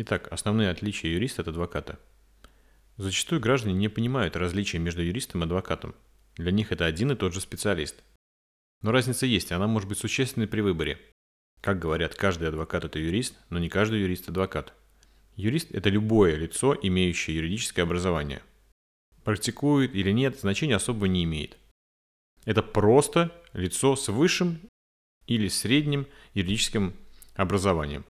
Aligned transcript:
Итак, 0.00 0.28
основные 0.30 0.70
отличия 0.70 1.10
юриста 1.10 1.42
от 1.42 1.48
адвоката. 1.48 1.98
Зачастую 2.98 3.40
граждане 3.40 3.74
не 3.74 3.88
понимают 3.88 4.36
различия 4.36 4.78
между 4.78 5.02
юристом 5.02 5.40
и 5.40 5.44
адвокатом. 5.44 5.92
Для 6.36 6.52
них 6.52 6.70
это 6.70 6.86
один 6.86 7.10
и 7.10 7.16
тот 7.16 7.34
же 7.34 7.40
специалист. 7.40 7.96
Но 8.80 8.92
разница 8.92 9.26
есть, 9.26 9.50
она 9.50 9.66
может 9.66 9.88
быть 9.88 9.98
существенной 9.98 10.46
при 10.46 10.60
выборе. 10.60 11.00
Как 11.60 11.80
говорят, 11.80 12.14
каждый 12.14 12.46
адвокат– 12.46 12.84
это 12.84 13.00
юрист, 13.00 13.34
но 13.50 13.58
не 13.58 13.68
каждый 13.68 14.00
юрист– 14.00 14.28
адвокат. 14.28 14.72
Юрист– 15.34 15.68
это 15.72 15.90
любое 15.90 16.36
лицо, 16.36 16.78
имеющее 16.80 17.34
юридическое 17.34 17.84
образование. 17.84 18.40
Практикует 19.24 19.96
или 19.96 20.12
нет, 20.12 20.38
значения 20.38 20.76
особо 20.76 21.08
не 21.08 21.24
имеет. 21.24 21.58
Это 22.44 22.62
просто 22.62 23.32
лицо 23.52 23.96
с 23.96 24.06
высшим 24.06 24.60
или 25.26 25.48
средним 25.48 26.06
юридическим 26.34 26.94
образованием. 27.34 28.04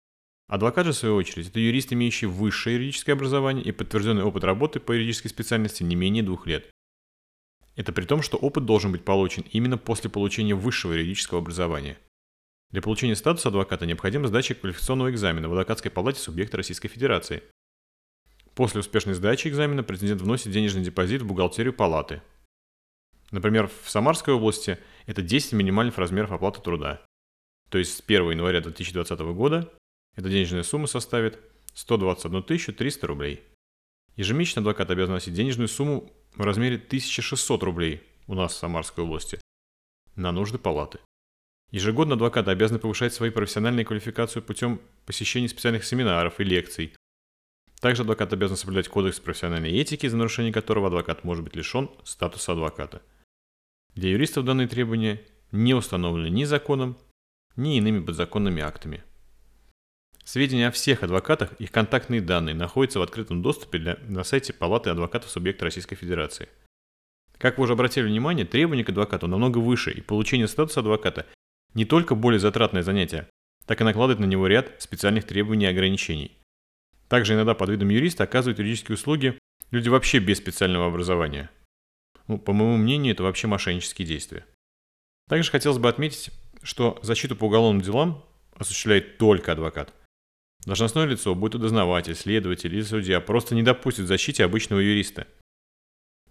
Адвокат 0.49 0.87
же, 0.87 0.93
в 0.93 0.97
свою 0.97 1.15
очередь, 1.17 1.49
это 1.49 1.61
юрист, 1.61 1.93
имеющий 1.93 2.25
высшее 2.25 2.77
юридическое 2.77 3.15
образование 3.15 3.63
и 3.63 3.71
подтвержденный 3.71 4.25
опыт 4.25 4.45
работы 4.45 4.81
по 4.81 4.93
юридической 4.93 5.29
специальности 5.29 5.83
не 5.83 5.95
менее 5.95 6.23
двух 6.23 6.47
лет. 6.47 6.71
Это 7.77 7.93
при 7.93 8.07
том, 8.07 8.23
что 8.23 8.39
опыт 8.39 8.65
должен 8.65 8.91
быть 8.91 9.05
получен 9.05 9.45
именно 9.53 9.77
после 9.77 10.09
получения 10.09 10.55
высшего 10.55 10.95
юридического 10.95 11.41
образования. 11.41 11.99
Для 12.71 12.81
получения 12.81 13.15
статуса 13.15 13.49
адвоката 13.49 13.85
необходима 13.85 14.27
сдача 14.27 14.55
квалификационного 14.55 15.11
экзамена 15.11 15.49
в 15.49 15.53
адвокатской 15.53 15.91
палате 15.91 16.21
субъекта 16.21 16.57
Российской 16.57 16.89
Федерации. 16.89 17.43
После 18.55 18.81
успешной 18.81 19.15
сдачи 19.15 19.49
экзамена 19.49 19.83
претендент 19.83 20.23
вносит 20.23 20.51
денежный 20.51 20.83
депозит 20.83 21.23
в 21.23 21.27
бухгалтерию 21.27 21.75
палаты. 21.75 22.23
Например, 23.31 23.71
в 23.83 23.91
Самарской 23.91 24.33
области 24.33 24.79
это 25.07 25.21
10 25.21 25.53
минимальных 25.53 25.99
размеров 25.99 26.33
оплаты 26.33 26.63
труда. 26.63 27.05
То 27.69 27.77
есть 27.77 27.99
с 27.99 28.01
1 28.01 28.31
января 28.31 28.63
2020 28.63 29.21
года 29.21 29.73
эта 30.19 30.31
денежная 30.31 30.65
сумма 30.65 30.89
составит 30.89 31.39
121 31.75 32.43
300 32.43 33.07
рублей. 33.07 33.45
Ежемесячно 34.17 34.61
адвокат 34.61 34.91
обязан 34.91 35.15
носить 35.15 35.33
денежную 35.33 35.69
сумму 35.69 36.13
в 36.35 36.43
размере 36.43 36.75
1600 36.75 37.63
рублей 37.63 38.03
у 38.27 38.35
нас 38.35 38.53
в 38.53 38.57
Самарской 38.57 39.05
области 39.05 39.39
на 40.17 40.33
нужды 40.33 40.59
палаты. 40.59 40.99
Ежегодно 41.71 42.17
адвокаты 42.17 42.51
обязаны 42.51 42.81
повышать 42.81 43.15
свои 43.15 43.31
профессиональные 43.31 43.85
квалификацию 43.85 44.43
путем 44.43 44.81
посещения 45.07 45.49
специальных 45.49 45.85
семинаров 45.85 46.41
и 46.41 46.45
лекций. 46.45 46.97
Также 47.81 48.03
адвокат 48.03 48.33
обязан 48.33 48.57
соблюдать 48.57 48.89
кодекс 48.89 49.21
профессиональной 49.21 49.71
этики, 49.71 50.09
за 50.09 50.17
нарушение 50.17 50.53
которого 50.53 50.89
адвокат 50.89 51.23
может 51.23 51.45
быть 51.45 51.55
лишен 51.55 51.93
статуса 52.03 52.55
адвоката. 52.55 53.03
Для 53.95 54.11
юристов 54.11 54.45
данные 54.45 54.67
требования 54.67 55.25
не 55.53 55.75
установлены 55.75 56.29
ни 56.29 56.43
законом, 56.43 56.99
ни 57.55 57.77
иными 57.77 58.05
подзаконными 58.05 58.63
актами. 58.63 59.05
Сведения 60.31 60.69
о 60.69 60.71
всех 60.71 61.03
адвокатах, 61.03 61.55
их 61.55 61.73
контактные 61.73 62.21
данные 62.21 62.55
находятся 62.55 62.99
в 62.99 63.03
открытом 63.03 63.41
доступе 63.41 63.79
для, 63.79 63.99
на 64.09 64.25
сайте 64.25 64.53
Палаты 64.53 64.91
адвокатов 64.91 65.31
субъекта 65.31 65.65
Российской 65.65 65.97
Федерации. 65.97 66.51
Как 67.39 67.57
вы 67.57 67.65
уже 67.65 67.73
обратили 67.73 68.05
внимание, 68.05 68.45
требования 68.45 68.85
к 68.85 68.91
адвокату 68.91 69.27
намного 69.27 69.57
выше, 69.57 69.91
и 69.91 70.03
получение 70.03 70.47
статуса 70.47 70.81
адвоката 70.81 71.25
не 71.73 71.87
только 71.87 72.15
более 72.15 72.41
затратное 72.41 72.83
занятие, 72.83 73.27
так 73.65 73.81
и 73.81 73.85
накладывает 73.85 74.21
на 74.21 74.27
него 74.27 74.47
ряд 74.47 74.71
специальных 74.83 75.25
требований 75.25 75.65
и 75.65 75.71
ограничений. 75.71 76.37
Также 77.09 77.33
иногда 77.33 77.55
под 77.55 77.71
видом 77.71 77.89
юриста 77.89 78.25
оказывают 78.25 78.59
юридические 78.59 78.97
услуги 78.97 79.39
люди 79.71 79.89
вообще 79.89 80.19
без 80.19 80.37
специального 80.37 80.89
образования. 80.89 81.51
Ну, 82.27 82.37
по 82.37 82.53
моему 82.53 82.77
мнению, 82.77 83.15
это 83.15 83.23
вообще 83.23 83.47
мошеннические 83.47 84.07
действия. 84.07 84.45
Также 85.27 85.51
хотелось 85.51 85.79
бы 85.79 85.89
отметить, 85.89 86.29
что 86.63 86.99
защиту 87.03 87.35
по 87.35 87.47
уголовным 87.47 87.81
делам 87.81 88.27
осуществляет 88.59 89.17
только 89.17 89.53
адвокат. 89.53 89.95
Должностное 90.69 91.07
лицо, 91.07 91.35
будь 91.35 91.53
то 91.53 91.59
дознаватель, 91.59 92.15
следователь 92.15 92.75
или 92.75 92.83
судья, 92.83 93.23
просто 93.23 93.55
не 93.55 93.63
допустит 93.63 94.07
защите 94.07 94.45
обычного 94.45 94.81
юриста. 94.81 95.27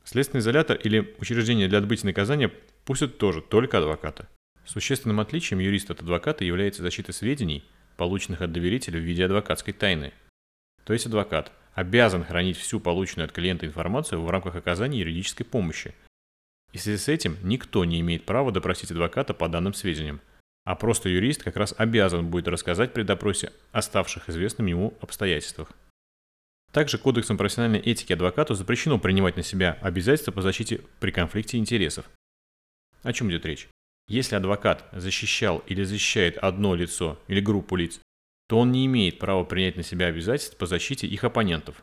Следственный 0.03 0.41
изолятор 0.41 0.77
или 0.77 1.15
учреждение 1.17 1.67
для 1.67 1.79
отбытия 1.79 2.05
наказания 2.05 2.51
пустят 2.85 3.17
тоже 3.17 3.41
только 3.41 3.79
адвоката. 3.79 4.29
Существенным 4.63 5.19
отличием 5.21 5.57
юриста 5.57 5.93
от 5.93 6.01
адвоката 6.01 6.45
является 6.45 6.83
защита 6.83 7.13
сведений, 7.13 7.63
полученных 7.95 8.43
от 8.43 8.51
доверителя 8.51 8.99
в 8.99 9.03
виде 9.03 9.25
адвокатской 9.25 9.73
тайны. 9.73 10.13
То 10.83 10.93
есть 10.93 11.07
адвокат 11.07 11.51
обязан 11.73 12.23
хранить 12.23 12.57
всю 12.57 12.79
полученную 12.79 13.25
от 13.25 13.31
клиента 13.31 13.65
информацию 13.65 14.21
в 14.21 14.29
рамках 14.29 14.55
оказания 14.55 14.99
юридической 14.99 15.45
помощи. 15.45 15.95
И 16.73 16.77
в 16.77 16.81
связи 16.81 16.99
с 16.99 17.07
этим 17.07 17.37
никто 17.41 17.85
не 17.85 17.99
имеет 18.01 18.23
права 18.23 18.51
допросить 18.51 18.91
адвоката 18.91 19.33
по 19.33 19.49
данным 19.49 19.73
сведениям– 19.73 20.21
а 20.67 20.75
просто 20.75 21.07
юрист 21.07 21.43
как 21.43 21.55
раз 21.55 21.73
обязан 21.77 22.27
будет 22.27 22.49
рассказать 22.49 22.91
при 22.91 23.03
допросе 23.03 23.53
о 23.71 23.81
ставших 23.81 24.27
известным 24.27 24.67
ему 24.67 24.97
обстоятельствах. 24.99 25.71
Также 26.73 26.97
Кодексом 26.97 27.37
профессиональной 27.37 27.79
этики 27.79 28.11
адвокату 28.11 28.53
запрещено 28.53 28.99
принимать 28.99 29.37
на 29.37 29.43
себя 29.43 29.77
обязательства 29.81 30.33
по 30.33 30.41
защите 30.41 30.81
при 30.99 31.11
конфликте 31.11 31.57
интересов. 31.57 32.09
О 33.01 33.13
чем 33.13 33.31
идет 33.31 33.45
речь? 33.45 33.69
Если 34.09 34.35
адвокат 34.35 34.83
защищал 34.91 35.59
или 35.67 35.83
защищает 35.83 36.37
одно 36.37 36.75
лицо 36.75 37.17
или 37.29 37.39
группу 37.39 37.77
лиц, 37.77 38.01
то 38.49 38.59
он 38.59 38.73
не 38.73 38.85
имеет 38.87 39.19
права 39.19 39.45
принять 39.45 39.77
на 39.77 39.83
себя 39.83 40.07
обязательств 40.07 40.57
по 40.57 40.65
защите 40.65 41.07
их 41.07 41.23
оппонентов. 41.23 41.81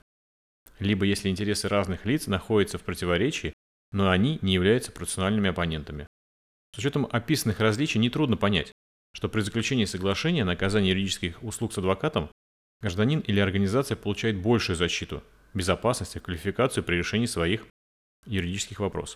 Либо 0.78 1.06
если 1.06 1.30
интересы 1.30 1.68
разных 1.68 2.04
лиц 2.04 2.26
находятся 2.26 2.76
в 2.76 2.82
противоречии, 2.82 3.54
но 3.92 4.10
они 4.10 4.38
не 4.42 4.52
являются 4.52 4.92
процессуальными 4.92 5.48
оппонентами. 5.48 6.06
С 6.74 6.78
учетом 6.78 7.06
описанных 7.08 7.60
различий 7.60 8.00
нетрудно 8.00 8.36
понять, 8.36 8.72
что 9.14 9.28
при 9.28 9.40
заключении 9.40 9.86
соглашения 9.86 10.44
на 10.44 10.52
оказание 10.52 10.90
юридических 10.90 11.42
услуг 11.42 11.72
с 11.72 11.78
адвокатом 11.78 12.28
гражданин 12.82 13.20
или 13.20 13.40
организация 13.40 13.96
получает 13.96 14.36
большую 14.36 14.76
защиту, 14.76 15.22
безопасность 15.54 16.16
и 16.16 16.20
квалификацию 16.20 16.84
при 16.84 16.96
решении 16.96 17.26
своих 17.26 17.64
юридических 18.26 18.80
вопросов. 18.80 19.12